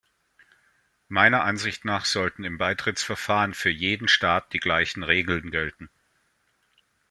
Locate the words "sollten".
2.05-2.43